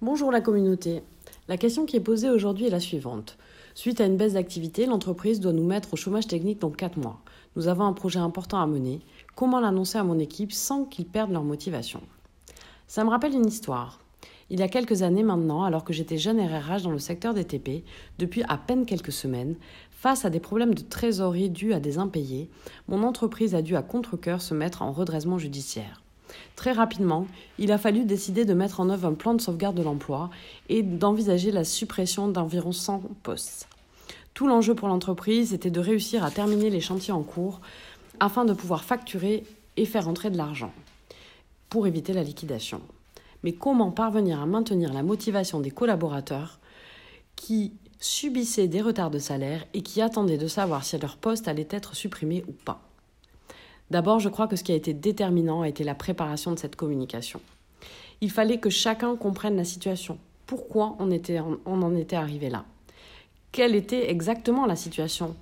Bonjour 0.00 0.30
la 0.30 0.40
communauté. 0.40 1.02
La 1.48 1.56
question 1.56 1.84
qui 1.84 1.96
est 1.96 2.00
posée 2.00 2.30
aujourd'hui 2.30 2.66
est 2.66 2.70
la 2.70 2.78
suivante. 2.78 3.36
Suite 3.74 4.00
à 4.00 4.06
une 4.06 4.16
baisse 4.16 4.34
d'activité, 4.34 4.86
l'entreprise 4.86 5.40
doit 5.40 5.52
nous 5.52 5.66
mettre 5.66 5.94
au 5.94 5.96
chômage 5.96 6.28
technique 6.28 6.60
dans 6.60 6.70
4 6.70 6.98
mois. 6.98 7.20
Nous 7.56 7.66
avons 7.66 7.82
un 7.82 7.92
projet 7.92 8.20
important 8.20 8.60
à 8.60 8.68
mener. 8.68 9.00
Comment 9.34 9.58
l'annoncer 9.58 9.98
à 9.98 10.04
mon 10.04 10.20
équipe 10.20 10.52
sans 10.52 10.84
qu'ils 10.84 11.04
perdent 11.04 11.32
leur 11.32 11.42
motivation? 11.42 12.00
Ça 12.86 13.02
me 13.02 13.10
rappelle 13.10 13.34
une 13.34 13.48
histoire. 13.48 13.98
Il 14.50 14.60
y 14.60 14.62
a 14.62 14.68
quelques 14.68 15.02
années 15.02 15.24
maintenant, 15.24 15.64
alors 15.64 15.82
que 15.82 15.92
j'étais 15.92 16.16
jeune 16.16 16.40
RRH 16.40 16.84
dans 16.84 16.92
le 16.92 17.00
secteur 17.00 17.34
des 17.34 17.44
TP, 17.44 17.82
depuis 18.20 18.44
à 18.44 18.56
peine 18.56 18.86
quelques 18.86 19.10
semaines, 19.10 19.56
face 19.90 20.24
à 20.24 20.30
des 20.30 20.38
problèmes 20.38 20.74
de 20.74 20.82
trésorerie 20.82 21.50
dus 21.50 21.72
à 21.72 21.80
des 21.80 21.98
impayés, 21.98 22.50
mon 22.86 23.02
entreprise 23.02 23.56
a 23.56 23.62
dû 23.62 23.74
à 23.74 23.82
contre-coeur 23.82 24.42
se 24.42 24.54
mettre 24.54 24.82
en 24.82 24.92
redressement 24.92 25.38
judiciaire. 25.38 26.04
Très 26.56 26.72
rapidement, 26.72 27.26
il 27.58 27.72
a 27.72 27.78
fallu 27.78 28.04
décider 28.04 28.44
de 28.44 28.54
mettre 28.54 28.80
en 28.80 28.90
œuvre 28.90 29.06
un 29.08 29.14
plan 29.14 29.34
de 29.34 29.40
sauvegarde 29.40 29.76
de 29.76 29.82
l'emploi 29.82 30.30
et 30.68 30.82
d'envisager 30.82 31.50
la 31.50 31.64
suppression 31.64 32.28
d'environ 32.28 32.72
100 32.72 33.02
postes. 33.22 33.68
Tout 34.34 34.46
l'enjeu 34.46 34.74
pour 34.74 34.88
l'entreprise 34.88 35.54
était 35.54 35.70
de 35.70 35.80
réussir 35.80 36.24
à 36.24 36.30
terminer 36.30 36.70
les 36.70 36.80
chantiers 36.80 37.12
en 37.12 37.22
cours 37.22 37.60
afin 38.20 38.44
de 38.44 38.52
pouvoir 38.52 38.84
facturer 38.84 39.44
et 39.76 39.84
faire 39.84 40.08
entrer 40.08 40.30
de 40.30 40.36
l'argent 40.36 40.72
pour 41.68 41.86
éviter 41.86 42.12
la 42.12 42.22
liquidation 42.22 42.80
mais 43.42 43.52
comment 43.52 43.90
parvenir 43.90 44.40
à 44.40 44.46
maintenir 44.46 44.92
la 44.92 45.02
motivation 45.02 45.60
des 45.60 45.70
collaborateurs 45.70 46.58
qui 47.36 47.72
subissaient 48.00 48.68
des 48.68 48.82
retards 48.82 49.10
de 49.10 49.18
salaire 49.18 49.64
et 49.74 49.82
qui 49.82 50.00
attendaient 50.00 50.38
de 50.38 50.48
savoir 50.48 50.84
si 50.84 50.98
leur 50.98 51.16
poste 51.16 51.48
allait 51.48 51.68
être 51.70 51.94
supprimé 51.94 52.44
ou 52.48 52.52
pas? 52.52 52.87
D'abord, 53.90 54.20
je 54.20 54.28
crois 54.28 54.46
que 54.48 54.56
ce 54.56 54.64
qui 54.64 54.72
a 54.72 54.76
été 54.76 54.92
déterminant 54.92 55.62
a 55.62 55.68
été 55.68 55.84
la 55.84 55.94
préparation 55.94 56.52
de 56.52 56.58
cette 56.58 56.76
communication. 56.76 57.40
Il 58.20 58.30
fallait 58.30 58.58
que 58.58 58.70
chacun 58.70 59.16
comprenne 59.16 59.56
la 59.56 59.64
situation. 59.64 60.18
Pourquoi 60.46 60.96
on, 60.98 61.08
on 61.66 61.82
en 61.82 61.94
était 61.96 62.16
arrivé 62.16 62.50
là? 62.50 62.64
Quelle 63.52 63.74
était 63.74 64.10
exactement 64.10 64.66
la 64.66 64.76
situation? 64.76 65.36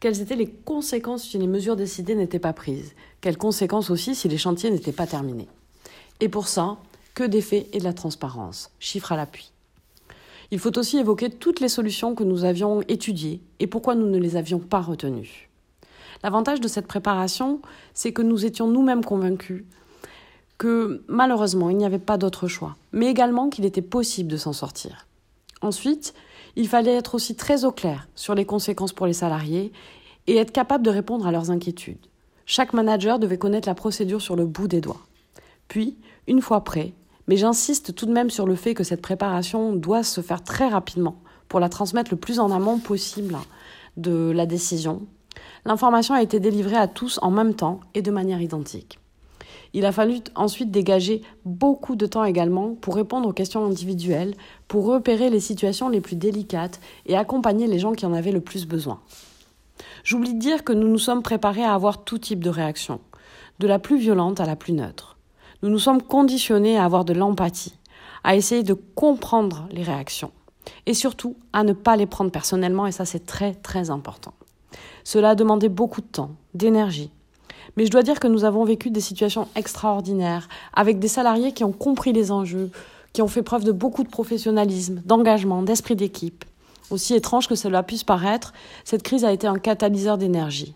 Quelles 0.00 0.20
étaient 0.20 0.36
les 0.36 0.50
conséquences 0.50 1.24
si 1.24 1.38
les 1.38 1.46
mesures 1.46 1.76
décidées 1.76 2.16
n'étaient 2.16 2.40
pas 2.40 2.52
prises? 2.52 2.94
Quelles 3.20 3.38
conséquences 3.38 3.90
aussi 3.90 4.16
si 4.16 4.28
les 4.28 4.38
chantiers 4.38 4.70
n'étaient 4.70 4.90
pas 4.90 5.06
terminés? 5.06 5.48
Et 6.18 6.28
pour 6.28 6.48
ça, 6.48 6.78
que 7.14 7.24
des 7.24 7.40
faits 7.40 7.68
et 7.72 7.78
de 7.78 7.84
la 7.84 7.92
transparence, 7.92 8.70
chiffres 8.80 9.12
à 9.12 9.16
l'appui. 9.16 9.52
Il 10.50 10.58
faut 10.58 10.76
aussi 10.76 10.98
évoquer 10.98 11.30
toutes 11.30 11.60
les 11.60 11.68
solutions 11.68 12.14
que 12.14 12.24
nous 12.24 12.44
avions 12.44 12.82
étudiées 12.82 13.40
et 13.60 13.66
pourquoi 13.66 13.94
nous 13.94 14.08
ne 14.08 14.18
les 14.18 14.36
avions 14.36 14.58
pas 14.58 14.80
retenues. 14.80 15.48
L'avantage 16.22 16.60
de 16.60 16.68
cette 16.68 16.86
préparation, 16.86 17.60
c'est 17.94 18.12
que 18.12 18.22
nous 18.22 18.44
étions 18.44 18.68
nous-mêmes 18.68 19.04
convaincus 19.04 19.64
que 20.58 21.02
malheureusement 21.08 21.70
il 21.70 21.76
n'y 21.76 21.84
avait 21.84 21.98
pas 21.98 22.18
d'autre 22.18 22.46
choix, 22.46 22.76
mais 22.92 23.06
également 23.06 23.48
qu'il 23.48 23.64
était 23.64 23.82
possible 23.82 24.30
de 24.30 24.36
s'en 24.36 24.52
sortir. 24.52 25.06
Ensuite, 25.60 26.14
il 26.54 26.68
fallait 26.68 26.94
être 26.94 27.14
aussi 27.14 27.34
très 27.34 27.64
au 27.64 27.72
clair 27.72 28.08
sur 28.14 28.34
les 28.34 28.44
conséquences 28.44 28.92
pour 28.92 29.06
les 29.06 29.12
salariés 29.12 29.72
et 30.26 30.36
être 30.36 30.52
capable 30.52 30.84
de 30.84 30.90
répondre 30.90 31.26
à 31.26 31.32
leurs 31.32 31.50
inquiétudes. 31.50 32.06
Chaque 32.46 32.72
manager 32.74 33.18
devait 33.18 33.38
connaître 33.38 33.68
la 33.68 33.74
procédure 33.74 34.20
sur 34.20 34.36
le 34.36 34.46
bout 34.46 34.68
des 34.68 34.80
doigts. 34.80 35.00
Puis, 35.68 35.96
une 36.26 36.42
fois 36.42 36.62
prêt, 36.62 36.92
mais 37.26 37.36
j'insiste 37.36 37.94
tout 37.94 38.06
de 38.06 38.12
même 38.12 38.30
sur 38.30 38.46
le 38.46 38.56
fait 38.56 38.74
que 38.74 38.84
cette 38.84 39.02
préparation 39.02 39.72
doit 39.72 40.02
se 40.02 40.20
faire 40.20 40.42
très 40.42 40.68
rapidement 40.68 41.16
pour 41.48 41.60
la 41.60 41.68
transmettre 41.68 42.10
le 42.12 42.18
plus 42.18 42.40
en 42.40 42.50
amont 42.50 42.78
possible 42.78 43.36
de 43.96 44.32
la 44.34 44.46
décision. 44.46 45.02
L'information 45.64 46.14
a 46.14 46.22
été 46.22 46.40
délivrée 46.40 46.76
à 46.76 46.88
tous 46.88 47.18
en 47.22 47.30
même 47.30 47.54
temps 47.54 47.80
et 47.94 48.02
de 48.02 48.10
manière 48.10 48.40
identique. 48.40 48.98
Il 49.74 49.86
a 49.86 49.92
fallu 49.92 50.18
ensuite 50.34 50.70
dégager 50.70 51.22
beaucoup 51.44 51.96
de 51.96 52.06
temps 52.06 52.24
également 52.24 52.74
pour 52.74 52.94
répondre 52.94 53.28
aux 53.28 53.32
questions 53.32 53.64
individuelles, 53.64 54.34
pour 54.68 54.84
repérer 54.84 55.30
les 55.30 55.40
situations 55.40 55.88
les 55.88 56.00
plus 56.00 56.16
délicates 56.16 56.80
et 57.06 57.16
accompagner 57.16 57.66
les 57.66 57.78
gens 57.78 57.92
qui 57.92 58.04
en 58.04 58.12
avaient 58.12 58.32
le 58.32 58.40
plus 58.40 58.66
besoin. 58.66 59.00
J'oublie 60.04 60.34
de 60.34 60.38
dire 60.38 60.64
que 60.64 60.72
nous 60.72 60.88
nous 60.88 60.98
sommes 60.98 61.22
préparés 61.22 61.64
à 61.64 61.74
avoir 61.74 62.04
tout 62.04 62.18
type 62.18 62.44
de 62.44 62.50
réaction, 62.50 63.00
de 63.60 63.66
la 63.66 63.78
plus 63.78 63.96
violente 63.96 64.40
à 64.40 64.46
la 64.46 64.56
plus 64.56 64.74
neutre 64.74 65.12
nous 65.62 65.70
nous 65.70 65.78
sommes 65.78 66.02
conditionnés 66.02 66.76
à 66.76 66.84
avoir 66.84 67.04
de 67.04 67.12
l'empathie, 67.12 67.74
à 68.24 68.34
essayer 68.36 68.62
de 68.62 68.74
comprendre 68.74 69.68
les 69.70 69.82
réactions 69.82 70.32
et 70.86 70.94
surtout 70.94 71.36
à 71.52 71.64
ne 71.64 71.72
pas 71.72 71.96
les 71.96 72.06
prendre 72.06 72.30
personnellement 72.30 72.86
et 72.86 72.92
ça 72.92 73.04
c'est 73.04 73.26
très 73.26 73.54
très 73.54 73.90
important. 73.90 74.34
Cela 75.04 75.30
a 75.30 75.34
demandé 75.34 75.68
beaucoup 75.68 76.00
de 76.00 76.06
temps, 76.06 76.30
d'énergie. 76.54 77.10
Mais 77.76 77.86
je 77.86 77.90
dois 77.90 78.02
dire 78.02 78.20
que 78.20 78.28
nous 78.28 78.44
avons 78.44 78.64
vécu 78.64 78.90
des 78.90 79.00
situations 79.00 79.48
extraordinaires 79.56 80.48
avec 80.74 80.98
des 80.98 81.08
salariés 81.08 81.52
qui 81.52 81.64
ont 81.64 81.72
compris 81.72 82.12
les 82.12 82.30
enjeux, 82.30 82.70
qui 83.12 83.22
ont 83.22 83.28
fait 83.28 83.42
preuve 83.42 83.64
de 83.64 83.72
beaucoup 83.72 84.04
de 84.04 84.08
professionnalisme, 84.08 85.02
d'engagement, 85.04 85.62
d'esprit 85.62 85.96
d'équipe. 85.96 86.44
Aussi 86.90 87.14
étrange 87.14 87.48
que 87.48 87.54
cela 87.54 87.82
puisse 87.82 88.04
paraître, 88.04 88.52
cette 88.84 89.02
crise 89.02 89.24
a 89.24 89.32
été 89.32 89.46
un 89.46 89.58
catalyseur 89.58 90.18
d'énergie. 90.18 90.74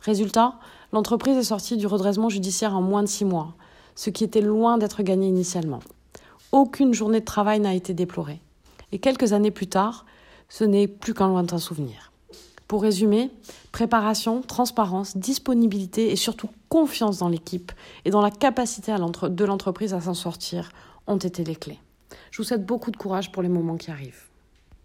Résultat, 0.00 0.54
l'entreprise 0.92 1.36
est 1.36 1.42
sortie 1.42 1.76
du 1.76 1.86
redressement 1.86 2.28
judiciaire 2.28 2.76
en 2.76 2.82
moins 2.82 3.02
de 3.02 3.08
six 3.08 3.24
mois 3.24 3.54
ce 3.96 4.10
qui 4.10 4.22
était 4.22 4.42
loin 4.42 4.78
d'être 4.78 5.02
gagné 5.02 5.26
initialement. 5.26 5.80
Aucune 6.52 6.94
journée 6.94 7.20
de 7.20 7.24
travail 7.24 7.58
n'a 7.58 7.74
été 7.74 7.94
déplorée. 7.94 8.40
Et 8.92 8.98
quelques 8.98 9.32
années 9.32 9.50
plus 9.50 9.66
tard, 9.66 10.06
ce 10.48 10.62
n'est 10.62 10.86
plus 10.86 11.14
qu'un 11.14 11.28
lointain 11.28 11.58
souvenir. 11.58 12.12
Pour 12.68 12.82
résumer, 12.82 13.30
préparation, 13.70 14.42
transparence, 14.42 15.16
disponibilité 15.16 16.10
et 16.10 16.16
surtout 16.16 16.48
confiance 16.68 17.18
dans 17.18 17.28
l'équipe 17.28 17.72
et 18.04 18.10
dans 18.10 18.20
la 18.20 18.30
capacité 18.30 18.92
de 18.92 19.44
l'entreprise 19.44 19.94
à 19.94 20.00
s'en 20.00 20.14
sortir 20.14 20.70
ont 21.06 21.16
été 21.16 21.44
les 21.44 21.56
clés. 21.56 21.78
Je 22.30 22.38
vous 22.38 22.44
souhaite 22.44 22.66
beaucoup 22.66 22.90
de 22.90 22.96
courage 22.96 23.30
pour 23.30 23.42
les 23.42 23.48
moments 23.48 23.76
qui 23.76 23.90
arrivent. 23.90 24.25